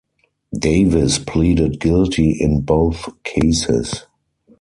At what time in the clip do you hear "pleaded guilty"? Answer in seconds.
1.19-2.31